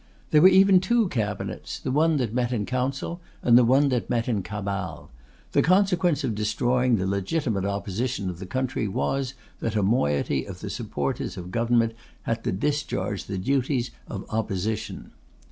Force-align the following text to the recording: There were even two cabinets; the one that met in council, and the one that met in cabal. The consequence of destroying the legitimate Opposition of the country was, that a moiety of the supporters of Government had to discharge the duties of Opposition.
There 0.31 0.41
were 0.41 0.47
even 0.47 0.79
two 0.79 1.07
cabinets; 1.09 1.77
the 1.77 1.91
one 1.91 2.17
that 2.17 2.33
met 2.33 2.51
in 2.51 2.65
council, 2.65 3.21
and 3.43 3.55
the 3.55 3.63
one 3.63 3.89
that 3.89 4.09
met 4.09 4.27
in 4.27 4.41
cabal. 4.41 5.11
The 5.51 5.61
consequence 5.61 6.23
of 6.23 6.33
destroying 6.33 6.95
the 6.95 7.05
legitimate 7.05 7.65
Opposition 7.65 8.27
of 8.27 8.39
the 8.39 8.47
country 8.47 8.87
was, 8.87 9.35
that 9.59 9.75
a 9.75 9.83
moiety 9.83 10.43
of 10.45 10.61
the 10.61 10.71
supporters 10.71 11.37
of 11.37 11.51
Government 11.51 11.93
had 12.23 12.43
to 12.45 12.51
discharge 12.51 13.25
the 13.25 13.37
duties 13.37 13.91
of 14.07 14.25
Opposition. 14.31 15.11